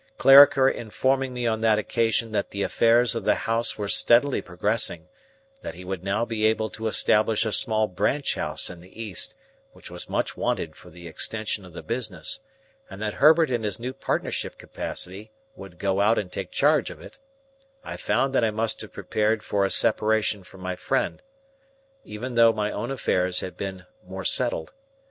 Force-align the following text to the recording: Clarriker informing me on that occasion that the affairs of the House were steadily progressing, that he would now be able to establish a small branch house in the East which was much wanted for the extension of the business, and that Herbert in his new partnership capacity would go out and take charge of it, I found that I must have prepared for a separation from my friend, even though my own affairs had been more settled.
Clarriker 0.17 0.67
informing 0.67 1.31
me 1.31 1.45
on 1.45 1.61
that 1.61 1.77
occasion 1.77 2.31
that 2.31 2.49
the 2.49 2.63
affairs 2.63 3.13
of 3.13 3.23
the 3.23 3.35
House 3.35 3.77
were 3.77 3.87
steadily 3.87 4.41
progressing, 4.41 5.09
that 5.61 5.75
he 5.75 5.85
would 5.85 6.03
now 6.03 6.25
be 6.25 6.43
able 6.43 6.71
to 6.71 6.87
establish 6.87 7.45
a 7.45 7.51
small 7.51 7.87
branch 7.87 8.33
house 8.33 8.67
in 8.71 8.81
the 8.81 8.99
East 8.99 9.35
which 9.73 9.91
was 9.91 10.09
much 10.09 10.35
wanted 10.35 10.75
for 10.75 10.89
the 10.89 11.07
extension 11.07 11.63
of 11.65 11.73
the 11.73 11.83
business, 11.83 12.39
and 12.89 12.99
that 12.99 13.13
Herbert 13.13 13.51
in 13.51 13.61
his 13.61 13.79
new 13.79 13.93
partnership 13.93 14.57
capacity 14.57 15.31
would 15.55 15.77
go 15.77 16.01
out 16.01 16.17
and 16.17 16.31
take 16.31 16.49
charge 16.49 16.89
of 16.89 16.99
it, 16.99 17.19
I 17.83 17.95
found 17.95 18.33
that 18.33 18.43
I 18.43 18.49
must 18.49 18.81
have 18.81 18.91
prepared 18.91 19.43
for 19.43 19.65
a 19.65 19.69
separation 19.69 20.41
from 20.43 20.61
my 20.61 20.75
friend, 20.75 21.21
even 22.03 22.33
though 22.33 22.51
my 22.53 22.71
own 22.71 22.89
affairs 22.89 23.41
had 23.41 23.55
been 23.55 23.85
more 24.03 24.25
settled. 24.25 24.73